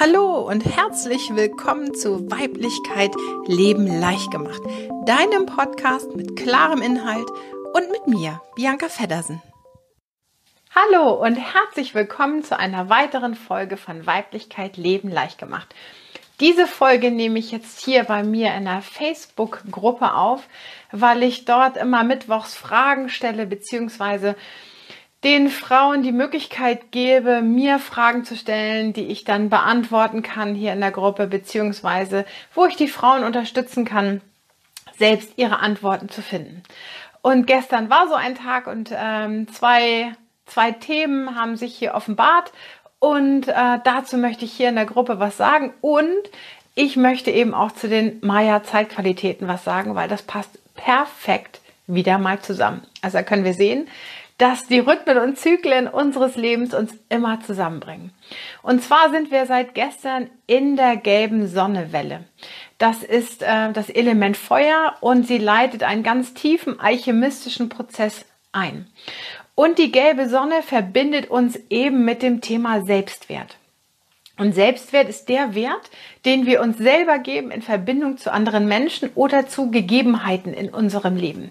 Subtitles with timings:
[0.00, 3.10] Hallo und herzlich willkommen zu Weiblichkeit
[3.48, 4.62] Leben leicht gemacht,
[5.06, 7.28] deinem Podcast mit klarem Inhalt
[7.74, 9.42] und mit mir, Bianca Feddersen.
[10.72, 15.74] Hallo und herzlich willkommen zu einer weiteren Folge von Weiblichkeit Leben leicht gemacht.
[16.38, 20.46] Diese Folge nehme ich jetzt hier bei mir in einer Facebook-Gruppe auf,
[20.92, 24.36] weil ich dort immer mittwochs Fragen stelle, beziehungsweise
[25.24, 30.72] den Frauen die Möglichkeit gebe, mir Fragen zu stellen, die ich dann beantworten kann hier
[30.72, 32.24] in der Gruppe, beziehungsweise
[32.54, 34.20] wo ich die Frauen unterstützen kann,
[34.96, 36.62] selbst ihre Antworten zu finden.
[37.20, 40.12] Und gestern war so ein Tag und ähm, zwei,
[40.46, 42.52] zwei Themen haben sich hier offenbart
[43.00, 46.08] und äh, dazu möchte ich hier in der Gruppe was sagen und
[46.76, 52.40] ich möchte eben auch zu den Maya-Zeitqualitäten was sagen, weil das passt perfekt wieder mal
[52.40, 52.82] zusammen.
[53.02, 53.88] Also da können wir sehen,
[54.38, 58.12] dass die Rhythmen und Zyklen unseres Lebens uns immer zusammenbringen.
[58.62, 62.24] Und zwar sind wir seit gestern in der gelben Sonnewelle.
[62.78, 68.86] Das ist äh, das Element Feuer und sie leitet einen ganz tiefen alchemistischen Prozess ein.
[69.56, 73.56] Und die gelbe Sonne verbindet uns eben mit dem Thema Selbstwert.
[74.38, 75.90] Und Selbstwert ist der Wert,
[76.24, 81.16] den wir uns selber geben in Verbindung zu anderen Menschen oder zu Gegebenheiten in unserem
[81.16, 81.50] Leben.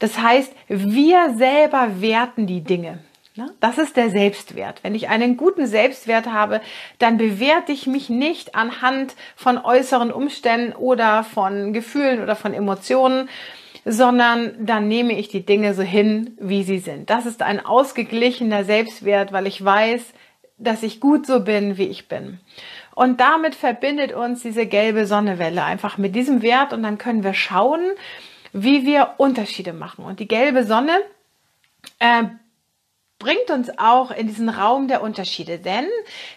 [0.00, 2.98] Das heißt, wir selber werten die Dinge.
[3.36, 3.52] Ne?
[3.60, 4.82] Das ist der Selbstwert.
[4.82, 6.60] Wenn ich einen guten Selbstwert habe,
[6.98, 13.28] dann bewerte ich mich nicht anhand von äußeren Umständen oder von Gefühlen oder von Emotionen,
[13.84, 17.08] sondern dann nehme ich die Dinge so hin, wie sie sind.
[17.08, 20.12] Das ist ein ausgeglichener Selbstwert, weil ich weiß,
[20.58, 22.40] dass ich gut so bin, wie ich bin.
[22.94, 27.32] Und damit verbindet uns diese gelbe Sonnewelle einfach mit diesem Wert und dann können wir
[27.32, 27.80] schauen,
[28.52, 30.04] wie wir Unterschiede machen.
[30.04, 31.00] Und die gelbe Sonne
[31.98, 32.24] äh,
[33.20, 35.86] bringt uns auch in diesen Raum der Unterschiede, denn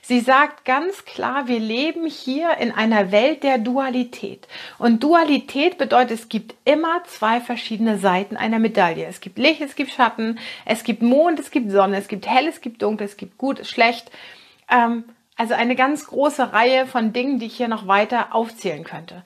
[0.01, 4.47] sie sagt ganz klar, wir leben hier in einer Welt der Dualität.
[4.77, 9.05] Und Dualität bedeutet, es gibt immer zwei verschiedene Seiten einer Medaille.
[9.05, 12.47] Es gibt Licht, es gibt Schatten, es gibt Mond, es gibt Sonne, es gibt hell,
[12.47, 14.11] es gibt dunkel, es gibt gut, schlecht.
[14.69, 15.05] Ähm,
[15.37, 19.23] also eine ganz große Reihe von Dingen, die ich hier noch weiter aufzählen könnte.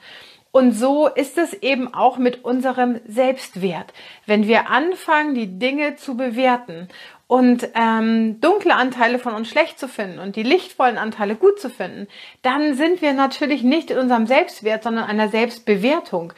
[0.57, 3.94] Und so ist es eben auch mit unserem Selbstwert.
[4.25, 6.88] Wenn wir anfangen, die Dinge zu bewerten
[7.28, 11.69] und ähm, dunkle Anteile von uns schlecht zu finden und die lichtvollen Anteile gut zu
[11.69, 12.07] finden,
[12.41, 16.34] dann sind wir natürlich nicht in unserem Selbstwert, sondern einer Selbstbewertung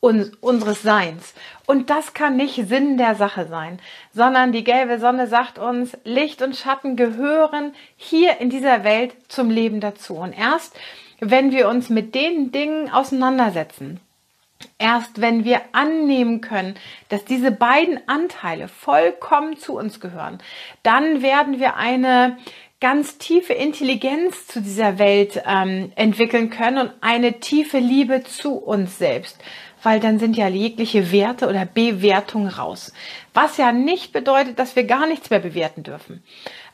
[0.00, 1.32] uns, unseres Seins.
[1.64, 3.78] Und das kann nicht Sinn der Sache sein,
[4.12, 9.48] sondern die gelbe Sonne sagt uns, Licht und Schatten gehören hier in dieser Welt zum
[9.48, 10.16] Leben dazu.
[10.16, 10.76] Und erst
[11.20, 14.00] wenn wir uns mit den Dingen auseinandersetzen,
[14.78, 16.74] erst wenn wir annehmen können,
[17.08, 20.38] dass diese beiden Anteile vollkommen zu uns gehören,
[20.82, 22.38] dann werden wir eine
[22.80, 28.98] ganz tiefe Intelligenz zu dieser Welt ähm, entwickeln können und eine tiefe Liebe zu uns
[28.98, 29.38] selbst,
[29.82, 32.92] weil dann sind ja jegliche Werte oder Bewertungen raus.
[33.32, 36.22] Was ja nicht bedeutet, dass wir gar nichts mehr bewerten dürfen.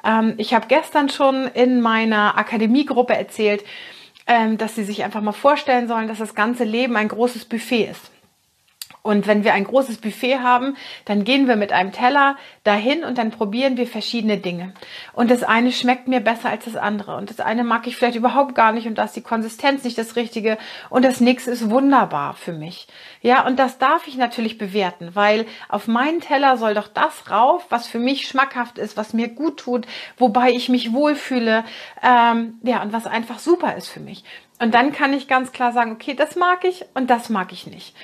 [0.05, 3.63] Ähm, ich habe gestern schon in meiner Akademiegruppe erzählt,
[4.59, 8.11] dass sie sich einfach mal vorstellen sollen, dass das ganze Leben ein großes Buffet ist.
[9.03, 13.17] Und wenn wir ein großes Buffet haben, dann gehen wir mit einem Teller dahin und
[13.17, 14.75] dann probieren wir verschiedene Dinge.
[15.15, 17.17] Und das eine schmeckt mir besser als das andere.
[17.17, 19.97] Und das eine mag ich vielleicht überhaupt gar nicht und da ist die Konsistenz nicht
[19.97, 20.59] das Richtige.
[20.91, 22.89] Und das nächste ist wunderbar für mich.
[23.23, 27.67] Ja, und das darf ich natürlich bewerten, weil auf meinen Teller soll doch das rauf,
[27.71, 29.87] was für mich schmackhaft ist, was mir gut tut,
[30.19, 31.65] wobei ich mich wohlfühle.
[32.03, 34.25] Ähm, ja, und was einfach super ist für mich.
[34.61, 37.67] Und dann kann ich ganz klar sagen, okay, das mag ich und das mag ich
[37.67, 37.95] nicht.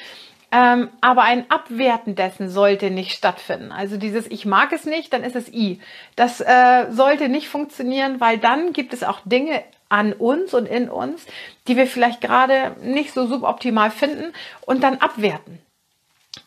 [0.53, 3.73] Ähm, aber ein Abwerten dessen sollte nicht stattfinden.
[3.73, 5.81] Also dieses Ich mag es nicht, dann ist es I.
[6.15, 10.89] Das äh, sollte nicht funktionieren, weil dann gibt es auch Dinge an uns und in
[10.89, 11.27] uns,
[11.69, 15.59] die wir vielleicht gerade nicht so suboptimal finden und dann abwerten.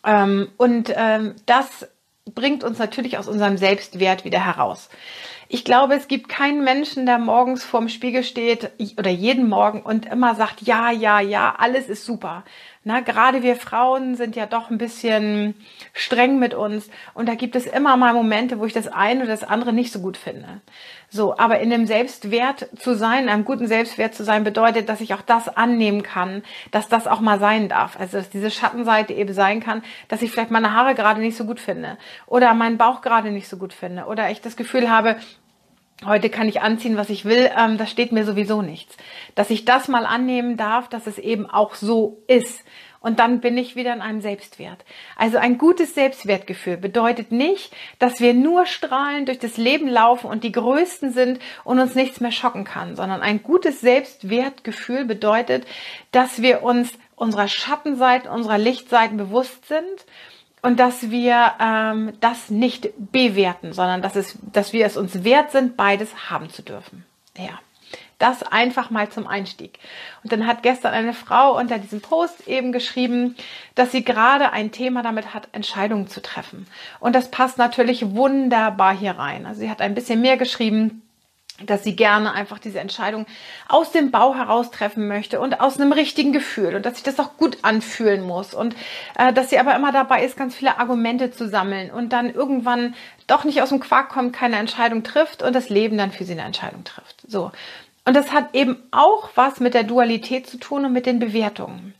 [0.04, 1.88] Ähm, und ähm, das
[2.34, 4.88] bringt uns natürlich aus unserem Selbstwert wieder heraus.
[5.48, 10.06] Ich glaube, es gibt keinen Menschen, der morgens vorm Spiegel steht oder jeden Morgen und
[10.06, 12.44] immer sagt, ja, ja, ja, alles ist super.
[12.82, 15.54] Na, gerade wir Frauen sind ja doch ein bisschen
[15.92, 19.32] streng mit uns und da gibt es immer mal Momente, wo ich das eine oder
[19.32, 20.62] das andere nicht so gut finde.
[21.10, 25.12] So, aber in dem Selbstwert zu sein, einem guten Selbstwert zu sein, bedeutet, dass ich
[25.12, 28.00] auch das annehmen kann, dass das auch mal sein darf.
[28.00, 31.44] Also, dass diese Schattenseite eben sein kann, dass ich vielleicht meine Haare gerade nicht so
[31.44, 35.16] gut finde oder meinen Bauch gerade nicht so gut finde oder ich das Gefühl habe,
[36.04, 38.96] Heute kann ich anziehen, was ich will, ähm, das steht mir sowieso nichts.
[39.34, 42.64] Dass ich das mal annehmen darf, dass es eben auch so ist.
[43.00, 44.84] Und dann bin ich wieder in einem Selbstwert.
[45.16, 50.44] Also ein gutes Selbstwertgefühl bedeutet nicht, dass wir nur strahlend durch das Leben laufen und
[50.44, 55.66] die Größten sind und uns nichts mehr schocken kann, sondern ein gutes Selbstwertgefühl bedeutet,
[56.12, 60.06] dass wir uns unserer Schattenseiten, unserer Lichtseiten bewusst sind
[60.62, 65.52] und dass wir ähm, das nicht bewerten, sondern dass, es, dass wir es uns wert
[65.52, 67.04] sind, beides haben zu dürfen.
[67.36, 67.58] Ja.
[68.18, 69.78] Das einfach mal zum Einstieg.
[70.22, 73.34] Und dann hat gestern eine Frau unter diesem Post eben geschrieben,
[73.74, 76.66] dass sie gerade ein Thema damit hat, Entscheidungen zu treffen.
[77.00, 79.46] Und das passt natürlich wunderbar hier rein.
[79.46, 81.00] Also sie hat ein bisschen mehr geschrieben,
[81.66, 83.26] dass sie gerne einfach diese Entscheidung
[83.68, 87.18] aus dem Bau heraus treffen möchte und aus einem richtigen Gefühl und dass sich das
[87.18, 88.74] auch gut anfühlen muss und
[89.16, 92.94] äh, dass sie aber immer dabei ist, ganz viele Argumente zu sammeln und dann irgendwann
[93.26, 96.32] doch nicht aus dem Quark kommt, keine Entscheidung trifft und das Leben dann für sie
[96.32, 97.22] eine Entscheidung trifft.
[97.26, 97.52] So.
[98.04, 101.94] Und das hat eben auch was mit der Dualität zu tun und mit den Bewertungen.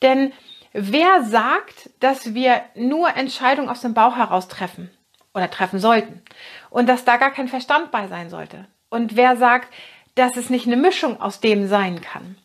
[0.00, 0.32] Denn
[0.72, 4.90] wer sagt, dass wir nur Entscheidungen aus dem Bauch heraus treffen
[5.34, 6.22] oder treffen sollten
[6.70, 8.66] und dass da gar kein Verstand bei sein sollte?
[8.92, 9.72] Und wer sagt,
[10.16, 12.36] dass es nicht eine Mischung aus dem sein kann?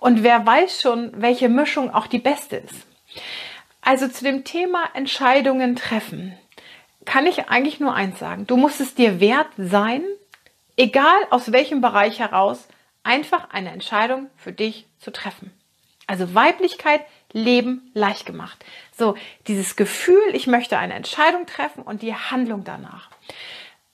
[0.00, 2.84] Und wer weiß schon, welche Mischung auch die beste ist?
[3.80, 6.36] Also zu dem Thema Entscheidungen treffen
[7.04, 8.44] kann ich eigentlich nur eins sagen.
[8.48, 10.02] Du musst es dir wert sein,
[10.76, 12.66] egal aus welchem Bereich heraus,
[13.04, 15.52] einfach eine Entscheidung für dich zu treffen.
[16.08, 18.64] Also Weiblichkeit, Leben leicht gemacht.
[18.96, 19.14] So,
[19.46, 23.10] dieses Gefühl, ich möchte eine Entscheidung treffen und die Handlung danach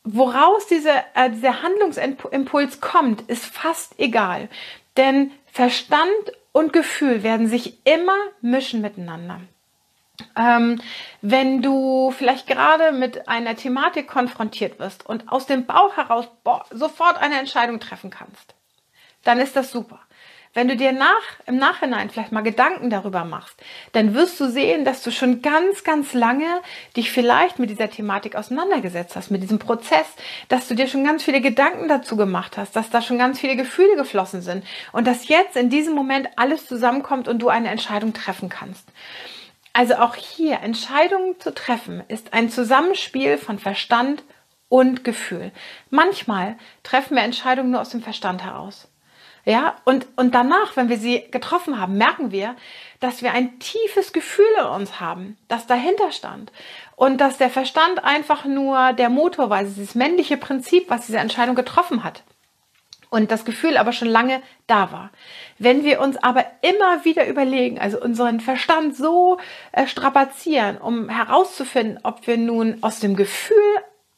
[0.04, 4.48] woraus diese, äh, dieser Handlungsimpuls kommt, ist fast egal.
[4.96, 6.10] Denn Verstand
[6.52, 9.40] und Gefühl werden sich immer mischen miteinander.
[10.36, 10.80] Ähm,
[11.22, 16.64] wenn du vielleicht gerade mit einer Thematik konfrontiert wirst und aus dem Bauch heraus boah,
[16.70, 18.54] sofort eine Entscheidung treffen kannst,
[19.24, 20.00] dann ist das super.
[20.52, 23.54] Wenn du dir nach, im Nachhinein vielleicht mal Gedanken darüber machst,
[23.92, 26.60] dann wirst du sehen, dass du schon ganz, ganz lange
[26.96, 30.06] dich vielleicht mit dieser Thematik auseinandergesetzt hast, mit diesem Prozess,
[30.48, 33.54] dass du dir schon ganz viele Gedanken dazu gemacht hast, dass da schon ganz viele
[33.54, 38.12] Gefühle geflossen sind und dass jetzt in diesem Moment alles zusammenkommt und du eine Entscheidung
[38.12, 38.88] treffen kannst.
[39.72, 44.24] Also auch hier Entscheidungen zu treffen ist ein Zusammenspiel von Verstand
[44.68, 45.52] und Gefühl.
[45.90, 48.89] Manchmal treffen wir Entscheidungen nur aus dem Verstand heraus.
[49.44, 52.56] Ja, und, und danach, wenn wir sie getroffen haben, merken wir,
[53.00, 56.52] dass wir ein tiefes Gefühl in uns haben, das dahinter stand.
[56.96, 61.18] Und dass der Verstand einfach nur der Motor war, also dieses männliche Prinzip, was diese
[61.18, 62.22] Entscheidung getroffen hat.
[63.08, 65.10] Und das Gefühl aber schon lange da war.
[65.58, 69.38] Wenn wir uns aber immer wieder überlegen, also unseren Verstand so
[69.72, 73.56] äh, strapazieren, um herauszufinden, ob wir nun aus dem Gefühl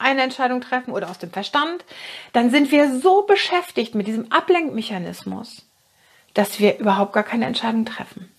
[0.03, 1.85] eine Entscheidung treffen oder aus dem Verstand,
[2.33, 5.67] dann sind wir so beschäftigt mit diesem Ablenkmechanismus,
[6.35, 8.33] dass wir überhaupt gar keine Entscheidung treffen.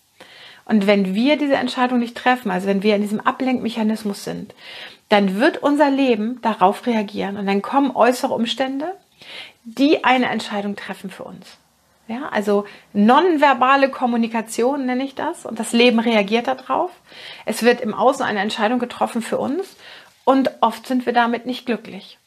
[0.65, 4.53] Und wenn wir diese Entscheidung nicht treffen, also wenn wir in diesem Ablenkmechanismus sind,
[5.09, 8.93] dann wird unser Leben darauf reagieren und dann kommen äußere Umstände,
[9.63, 11.57] die eine Entscheidung treffen für uns.
[12.07, 16.91] Ja, also nonverbale Kommunikation nenne ich das und das Leben reagiert darauf.
[17.45, 19.77] Es wird im Außen eine Entscheidung getroffen für uns
[20.25, 22.17] und oft sind wir damit nicht glücklich.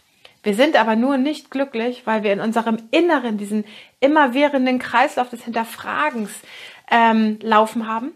[0.43, 3.65] Wir sind aber nur nicht glücklich, weil wir in unserem Inneren diesen
[3.99, 6.31] immerwährenden Kreislauf des Hinterfragens
[6.91, 8.13] ähm, laufen haben.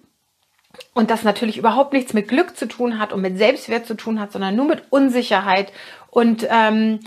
[0.95, 4.21] Und das natürlich überhaupt nichts mit Glück zu tun hat und mit Selbstwert zu tun
[4.21, 5.73] hat, sondern nur mit Unsicherheit
[6.11, 7.01] und ähm,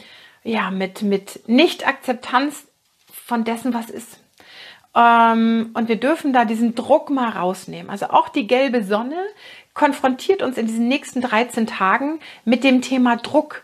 [0.43, 2.65] ja, mit, mit Nicht-Akzeptanz
[3.09, 4.19] von dessen, was ist.
[4.95, 7.89] Ähm, und wir dürfen da diesen Druck mal rausnehmen.
[7.89, 9.17] Also auch die gelbe Sonne
[9.73, 13.63] konfrontiert uns in diesen nächsten 13 Tagen mit dem Thema Druck.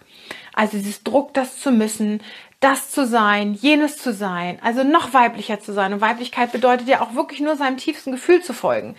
[0.53, 2.21] Also dieses Druck, das zu müssen,
[2.59, 5.93] das zu sein, jenes zu sein, also noch weiblicher zu sein.
[5.93, 8.95] Und Weiblichkeit bedeutet ja auch wirklich nur seinem tiefsten Gefühl zu folgen.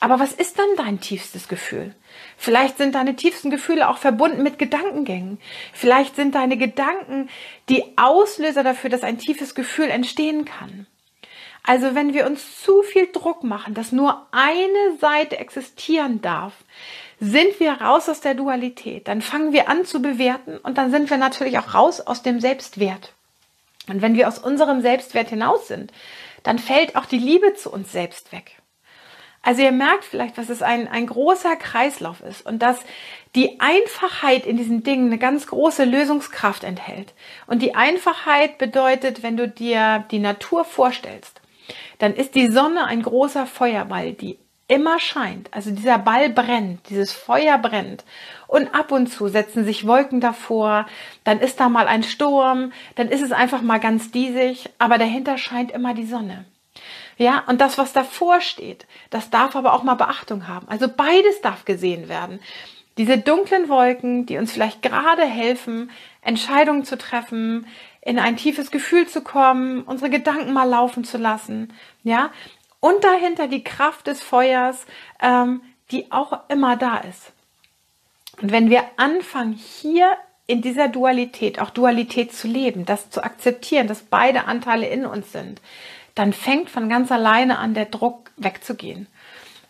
[0.00, 1.94] Aber was ist dann dein tiefstes Gefühl?
[2.36, 5.38] Vielleicht sind deine tiefsten Gefühle auch verbunden mit Gedankengängen.
[5.72, 7.28] Vielleicht sind deine Gedanken
[7.68, 10.86] die Auslöser dafür, dass ein tiefes Gefühl entstehen kann.
[11.62, 16.52] Also wenn wir uns zu viel Druck machen, dass nur eine Seite existieren darf,
[17.20, 19.08] sind wir raus aus der Dualität.
[19.08, 22.40] Dann fangen wir an zu bewerten und dann sind wir natürlich auch raus aus dem
[22.40, 23.12] Selbstwert.
[23.88, 25.92] Und wenn wir aus unserem Selbstwert hinaus sind,
[26.42, 28.58] dann fällt auch die Liebe zu uns selbst weg.
[29.42, 32.80] Also ihr merkt vielleicht, dass es ein, ein großer Kreislauf ist und dass
[33.34, 37.14] die Einfachheit in diesen Dingen eine ganz große Lösungskraft enthält.
[37.46, 41.37] Und die Einfachheit bedeutet, wenn du dir die Natur vorstellst,
[41.98, 44.38] dann ist die Sonne ein großer Feuerball, die
[44.68, 45.52] immer scheint.
[45.52, 48.04] Also dieser Ball brennt, dieses Feuer brennt.
[48.46, 50.86] Und ab und zu setzen sich Wolken davor,
[51.24, 55.38] dann ist da mal ein Sturm, dann ist es einfach mal ganz diesig, aber dahinter
[55.38, 56.44] scheint immer die Sonne.
[57.16, 60.68] Ja, und das, was davor steht, das darf aber auch mal Beachtung haben.
[60.68, 62.38] Also beides darf gesehen werden.
[62.98, 65.90] Diese dunklen Wolken, die uns vielleicht gerade helfen,
[66.20, 67.66] Entscheidungen zu treffen,
[68.08, 71.74] in ein tiefes Gefühl zu kommen, unsere Gedanken mal laufen zu lassen,
[72.04, 72.30] ja,
[72.80, 74.86] und dahinter die Kraft des Feuers,
[75.20, 75.60] ähm,
[75.90, 77.32] die auch immer da ist.
[78.40, 80.10] Und wenn wir anfangen, hier
[80.46, 85.30] in dieser Dualität, auch Dualität zu leben, das zu akzeptieren, dass beide Anteile in uns
[85.32, 85.60] sind,
[86.14, 89.06] dann fängt von ganz alleine an, der Druck wegzugehen.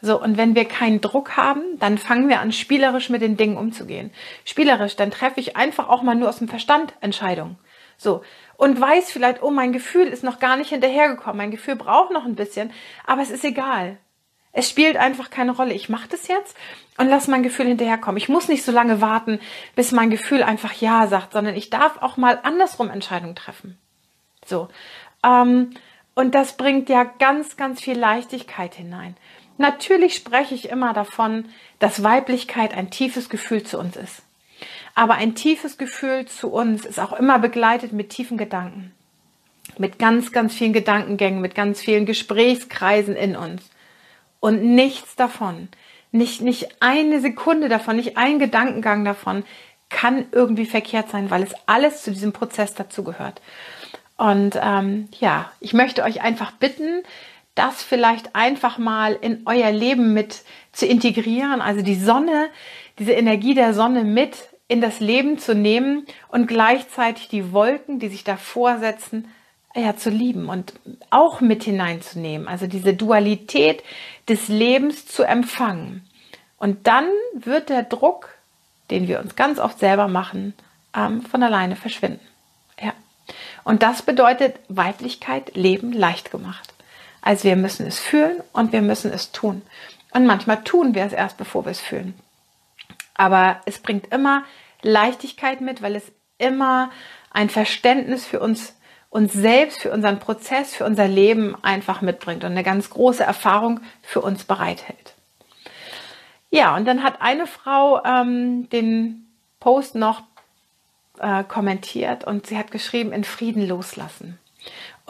[0.00, 3.57] So, und wenn wir keinen Druck haben, dann fangen wir an, spielerisch mit den Dingen
[3.57, 4.12] umzugehen.
[4.45, 7.59] Spielerisch, dann treffe ich einfach auch mal nur aus dem Verstand Entscheidungen.
[7.99, 8.23] So,
[8.57, 12.25] und weiß vielleicht, oh, mein Gefühl ist noch gar nicht hinterhergekommen, mein Gefühl braucht noch
[12.25, 12.73] ein bisschen,
[13.05, 13.99] aber es ist egal.
[14.52, 15.75] Es spielt einfach keine Rolle.
[15.75, 16.57] Ich mache das jetzt
[16.97, 18.17] und lass mein Gefühl hinterherkommen.
[18.17, 19.40] Ich muss nicht so lange warten,
[19.76, 23.78] bis mein Gefühl einfach Ja sagt, sondern ich darf auch mal andersrum Entscheidungen treffen.
[24.45, 24.69] So.
[25.25, 25.71] Ähm,
[26.14, 29.17] und das bringt ja ganz, ganz viel Leichtigkeit hinein.
[29.59, 34.23] Natürlich spreche ich immer davon, dass Weiblichkeit ein tiefes Gefühl zu uns ist.
[34.99, 38.90] Aber ein tiefes Gefühl zu uns ist auch immer begleitet mit tiefen Gedanken.
[39.78, 43.62] Mit ganz, ganz vielen Gedankengängen, mit ganz vielen Gesprächskreisen in uns.
[44.40, 45.69] Und nichts davon,
[46.11, 49.45] nicht, nicht eine Sekunde davon, nicht ein Gedankengang davon
[49.88, 53.40] kann irgendwie verkehrt sein, weil es alles zu diesem Prozess dazugehört.
[54.17, 57.05] Und ähm, ja, ich möchte euch einfach bitten,
[57.55, 62.49] das vielleicht einfach mal in euer Leben mit zu integrieren, also die Sonne,
[62.99, 68.09] diese Energie der Sonne mit in das Leben zu nehmen und gleichzeitig die Wolken, die
[68.09, 69.29] sich davor setzen,
[69.75, 70.75] ja, zu lieben und
[71.11, 72.49] auch mit hineinzunehmen.
[72.49, 73.83] Also diese Dualität
[74.29, 76.07] des Lebens zu empfangen.
[76.59, 78.31] Und dann wird der Druck,
[78.91, 80.55] den wir uns ganz oft selber machen,
[80.95, 82.21] ähm, von alleine verschwinden.
[83.69, 86.73] Und das bedeutet Weiblichkeit, Leben leicht gemacht.
[87.21, 89.61] Also wir müssen es fühlen und wir müssen es tun.
[90.13, 92.15] Und manchmal tun wir es erst, bevor wir es fühlen.
[93.19, 94.45] Aber es bringt immer
[94.81, 96.91] Leichtigkeit mit, weil es immer
[97.31, 98.75] ein Verständnis für uns,
[99.11, 103.81] uns selbst, für unseren Prozess, für unser Leben einfach mitbringt und eine ganz große Erfahrung
[104.01, 105.15] für uns bereithält.
[106.51, 109.27] Ja, und dann hat eine Frau ähm, den
[109.61, 110.23] Post noch
[111.19, 114.39] äh, kommentiert und sie hat geschrieben, in Frieden loslassen.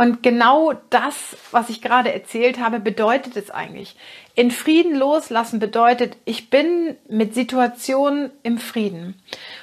[0.01, 3.97] Und genau das, was ich gerade erzählt habe, bedeutet es eigentlich.
[4.37, 9.21] In Frieden loslassen bedeutet, ich bin mit Situationen im Frieden.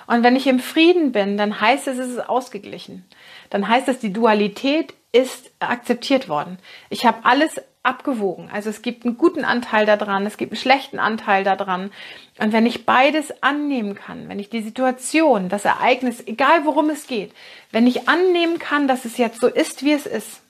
[0.08, 3.06] Und wenn ich im Frieden bin, dann heißt es, es ist ausgeglichen.
[3.50, 6.60] Dann heißt es, die Dualität ist akzeptiert worden.
[6.90, 8.50] Ich habe alles abgewogen.
[8.52, 11.92] Also es gibt einen guten Anteil daran, es gibt einen schlechten Anteil daran.
[12.40, 17.08] Und wenn ich beides annehmen kann, wenn ich die Situation, das Ereignis, egal worum es
[17.08, 17.32] geht,
[17.72, 20.42] wenn ich annehmen kann, dass es jetzt so ist, wie es ist,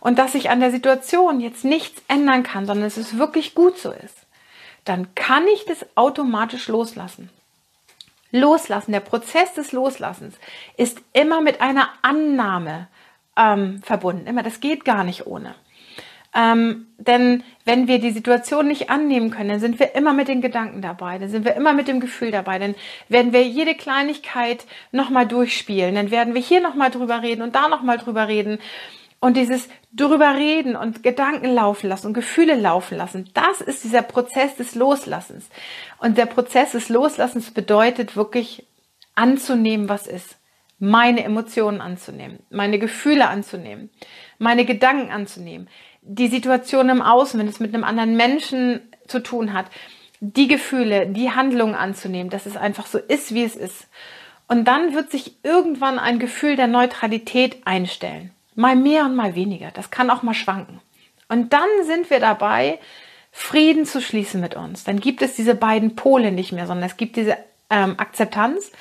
[0.00, 3.78] und dass ich an der Situation jetzt nichts ändern kann, sondern dass es wirklich gut
[3.78, 4.14] so ist,
[4.84, 7.30] dann kann ich das automatisch loslassen.
[8.30, 10.36] Loslassen, der Prozess des Loslassens
[10.76, 12.88] ist immer mit einer Annahme
[13.36, 14.26] ähm, verbunden.
[14.26, 15.54] Immer, das geht gar nicht ohne.
[16.36, 20.42] Ähm, denn wenn wir die Situation nicht annehmen können, dann sind wir immer mit den
[20.42, 22.74] Gedanken dabei, dann sind wir immer mit dem Gefühl dabei, dann
[23.08, 27.68] werden wir jede Kleinigkeit nochmal durchspielen, dann werden wir hier nochmal drüber reden und da
[27.68, 28.58] nochmal drüber reden.
[29.18, 34.02] Und dieses drüber reden und Gedanken laufen lassen und Gefühle laufen lassen, das ist dieser
[34.02, 35.48] Prozess des Loslassens.
[35.98, 38.66] Und der Prozess des Loslassens bedeutet wirklich
[39.14, 40.36] anzunehmen, was ist
[40.78, 43.90] meine Emotionen anzunehmen, meine Gefühle anzunehmen,
[44.38, 45.68] meine Gedanken anzunehmen,
[46.02, 49.66] die Situation im Außen, wenn es mit einem anderen Menschen zu tun hat,
[50.20, 53.88] die Gefühle, die Handlungen anzunehmen, dass es einfach so ist, wie es ist.
[54.48, 58.30] Und dann wird sich irgendwann ein Gefühl der Neutralität einstellen.
[58.54, 59.70] Mal mehr und mal weniger.
[59.72, 60.80] Das kann auch mal schwanken.
[61.28, 62.78] Und dann sind wir dabei,
[63.32, 64.84] Frieden zu schließen mit uns.
[64.84, 67.36] Dann gibt es diese beiden Pole nicht mehr, sondern es gibt diese
[67.68, 68.72] ähm, Akzeptanz.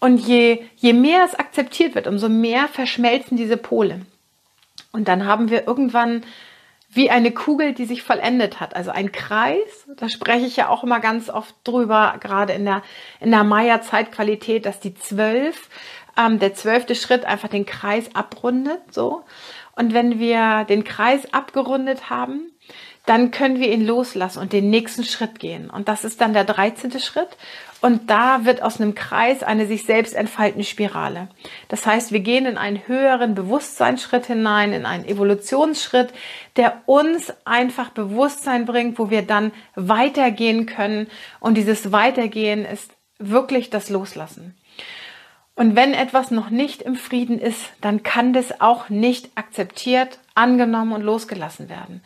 [0.00, 4.00] Und je, je mehr es akzeptiert wird, umso mehr verschmelzen diese Pole.
[4.92, 6.22] Und dann haben wir irgendwann
[6.92, 8.74] wie eine Kugel, die sich vollendet hat.
[8.74, 12.82] Also ein Kreis, da spreche ich ja auch immer ganz oft drüber, gerade in der,
[13.20, 15.68] in der Maya-Zeitqualität, dass die zwölf,
[16.18, 19.22] ähm, der zwölfte Schritt einfach den Kreis abrundet, so.
[19.76, 22.50] Und wenn wir den Kreis abgerundet haben,
[23.06, 25.70] dann können wir ihn loslassen und den nächsten Schritt gehen.
[25.70, 26.98] Und das ist dann der 13.
[27.00, 27.28] Schritt.
[27.80, 31.28] Und da wird aus einem Kreis eine sich selbst entfaltende Spirale.
[31.68, 36.12] Das heißt, wir gehen in einen höheren Bewusstseinsschritt hinein, in einen Evolutionsschritt,
[36.56, 41.06] der uns einfach Bewusstsein bringt, wo wir dann weitergehen können.
[41.40, 44.54] Und dieses Weitergehen ist wirklich das Loslassen.
[45.54, 50.92] Und wenn etwas noch nicht im Frieden ist, dann kann das auch nicht akzeptiert, angenommen
[50.92, 52.02] und losgelassen werden.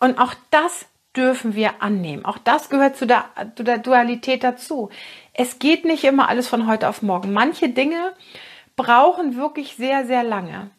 [0.00, 2.24] Und auch das dürfen wir annehmen.
[2.24, 3.24] Auch das gehört zu der,
[3.56, 4.90] zu der Dualität dazu.
[5.32, 7.32] Es geht nicht immer alles von heute auf morgen.
[7.32, 8.12] Manche Dinge
[8.76, 10.70] brauchen wirklich sehr, sehr lange.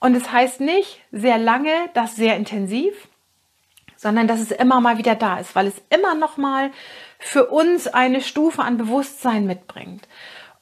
[0.00, 3.08] Und es heißt nicht sehr lange, das sehr intensiv,
[3.96, 6.70] sondern dass es immer mal wieder da ist, weil es immer noch mal
[7.18, 10.06] für uns eine Stufe an Bewusstsein mitbringt.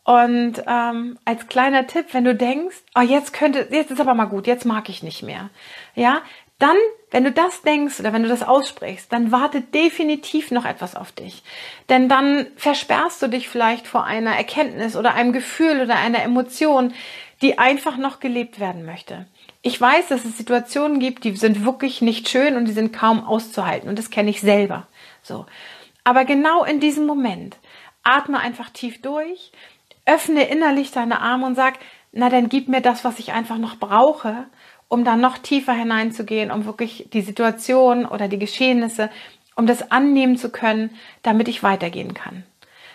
[0.04, 4.24] Und ähm, als kleiner Tipp, wenn du denkst, oh, jetzt könnte, jetzt ist aber mal
[4.24, 5.50] gut, jetzt mag ich nicht mehr,
[5.94, 6.22] ja,
[6.58, 6.76] dann,
[7.10, 11.12] wenn du das denkst oder wenn du das aussprichst, dann wartet definitiv noch etwas auf
[11.12, 11.42] dich.
[11.88, 16.94] Denn dann versperrst du dich vielleicht vor einer Erkenntnis oder einem Gefühl oder einer Emotion,
[17.42, 19.26] die einfach noch gelebt werden möchte.
[19.62, 23.24] Ich weiß, dass es Situationen gibt, die sind wirklich nicht schön und die sind kaum
[23.24, 23.88] auszuhalten.
[23.88, 24.86] Und das kenne ich selber.
[25.22, 25.46] So.
[26.04, 27.56] Aber genau in diesem Moment
[28.02, 29.52] atme einfach tief durch,
[30.06, 31.74] öffne innerlich deine Arme und sag,
[32.12, 34.46] na dann gib mir das, was ich einfach noch brauche
[34.92, 39.08] um dann noch tiefer hineinzugehen, um wirklich die Situation oder die Geschehnisse,
[39.56, 40.90] um das annehmen zu können,
[41.22, 42.44] damit ich weitergehen kann.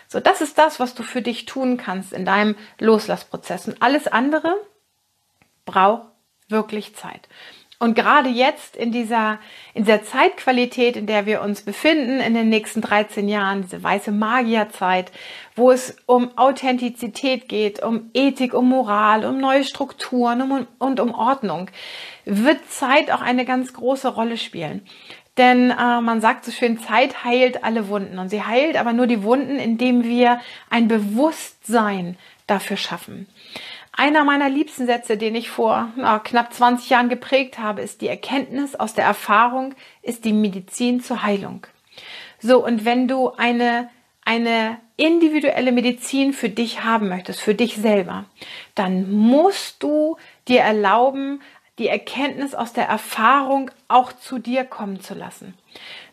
[0.06, 3.66] So, das ist das, was du für dich tun kannst in deinem Loslassprozess.
[3.66, 4.54] Und alles andere
[5.66, 6.06] braucht
[6.46, 7.28] wirklich Zeit.
[7.80, 9.38] Und gerade jetzt in dieser,
[9.72, 14.10] in dieser Zeitqualität, in der wir uns befinden, in den nächsten 13 Jahren, diese weiße
[14.10, 15.12] Magierzeit,
[15.54, 21.14] wo es um Authentizität geht, um Ethik, um Moral, um neue Strukturen um, und um
[21.14, 21.70] Ordnung,
[22.24, 24.82] wird Zeit auch eine ganz große Rolle spielen.
[25.36, 28.18] Denn äh, man sagt so schön, Zeit heilt alle Wunden.
[28.18, 32.18] Und sie heilt aber nur die Wunden, indem wir ein Bewusstsein
[32.48, 33.28] dafür schaffen.
[33.98, 38.06] Einer meiner liebsten Sätze, den ich vor na, knapp 20 Jahren geprägt habe, ist die
[38.06, 41.66] Erkenntnis aus der Erfahrung ist die Medizin zur Heilung.
[42.38, 43.90] So, und wenn du eine,
[44.24, 48.26] eine individuelle Medizin für dich haben möchtest, für dich selber,
[48.76, 51.40] dann musst du dir erlauben,
[51.80, 55.54] die Erkenntnis aus der Erfahrung auch zu dir kommen zu lassen.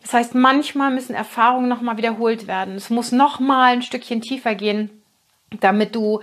[0.02, 2.74] Das heißt, manchmal müssen Erfahrungen nochmal wiederholt werden.
[2.74, 4.90] Es muss nochmal ein Stückchen tiefer gehen,
[5.60, 6.20] damit du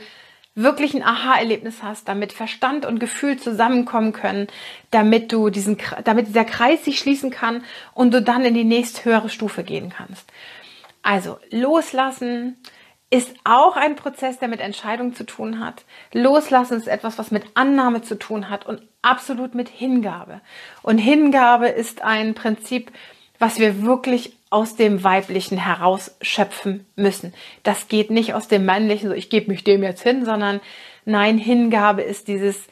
[0.55, 4.48] wirklich ein Aha-Erlebnis hast, damit Verstand und Gefühl zusammenkommen können,
[4.91, 9.05] damit du diesen, damit dieser Kreis sich schließen kann und du dann in die nächst
[9.05, 10.32] höhere Stufe gehen kannst.
[11.01, 12.58] Also loslassen
[13.10, 15.86] ist auch ein Prozess, der mit Entscheidung zu tun hat.
[16.13, 20.41] Loslassen ist etwas, was mit Annahme zu tun hat und absolut mit Hingabe.
[20.82, 22.91] Und Hingabe ist ein Prinzip,
[23.38, 27.34] was wir wirklich aus dem Weiblichen herausschöpfen müssen.
[27.63, 30.62] Das geht nicht aus dem Männlichen, so ich gebe mich dem jetzt hin, sondern
[31.06, 32.68] nein, Hingabe ist dieses,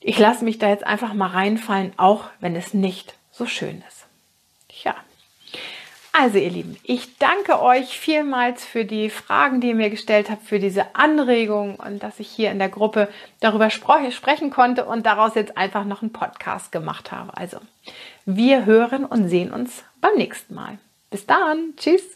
[0.00, 4.06] ich lasse mich da jetzt einfach mal reinfallen, auch wenn es nicht so schön ist.
[4.82, 4.96] Ja.
[6.12, 10.42] Also ihr Lieben, ich danke euch vielmals für die Fragen, die ihr mir gestellt habt,
[10.42, 15.36] für diese Anregung und dass ich hier in der Gruppe darüber sprechen konnte und daraus
[15.36, 17.36] jetzt einfach noch einen Podcast gemacht habe.
[17.36, 17.58] Also
[18.24, 20.78] wir hören und sehen uns beim nächsten Mal.
[21.10, 21.74] Bis dann.
[21.76, 22.15] Tschüss.